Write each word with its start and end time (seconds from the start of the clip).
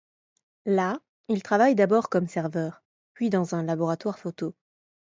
Là, 0.65 0.99
il 1.27 1.43
travaille 1.43 1.75
d'abord 1.75 2.09
comme 2.09 2.25
serveur, 2.27 2.81
puis 3.13 3.29
dans 3.29 3.53
un 3.53 3.61
laboratoire 3.61 4.17
photo. 4.17 4.55